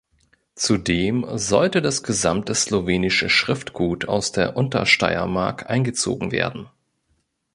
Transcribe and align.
Zudem 0.55 1.27
sollte 1.37 1.79
das 1.79 2.01
gesamte 2.01 2.55
slowenische 2.55 3.29
Schriftgut 3.29 4.09
aus 4.09 4.31
der 4.31 4.57
Untersteiermark 4.57 5.69
eingezogen 5.69 6.31
werden. 6.31 6.67